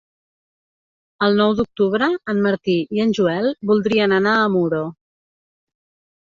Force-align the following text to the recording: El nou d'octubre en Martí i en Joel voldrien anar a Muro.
El 1.27 1.37
nou 1.41 1.53
d'octubre 1.59 2.09
en 2.33 2.41
Martí 2.47 2.77
i 2.97 3.05
en 3.05 3.15
Joel 3.21 3.53
voldrien 3.73 4.19
anar 4.21 4.35
a 4.41 4.51
Muro. 4.59 4.85